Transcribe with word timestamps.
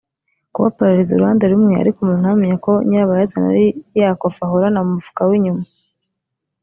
kuba 0.53 0.67
pararize 0.77 1.11
uruhande 1.13 1.45
rumwe 1.51 1.73
ariko 1.81 1.97
umuntu 1.99 2.23
ntamenye 2.23 2.55
ko 2.65 2.71
nyirabayazana 2.87 3.47
ari 3.53 3.65
ya 3.99 4.09
kofi 4.19 4.39
ahorana 4.45 4.79
mu 4.85 4.91
mufuka 4.97 5.21
w’inyuma 5.29 5.63